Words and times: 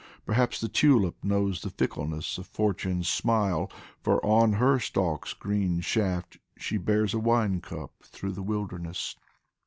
Perhaps 0.25 0.59
the 0.59 0.67
tulip 0.67 1.23
knows 1.23 1.61
the 1.61 1.69
fickleness 1.69 2.39
Of 2.39 2.47
Fortune's 2.47 3.07
smile, 3.07 3.71
for 4.01 4.19
on 4.25 4.53
her 4.53 4.79
stalk's 4.79 5.31
green 5.35 5.79
shaft 5.79 6.39
She 6.57 6.77
bears 6.77 7.13
a 7.13 7.19
wine 7.19 7.61
cup 7.61 7.91
through 8.01 8.31
the 8.31 8.41
wilderness. 8.41 9.15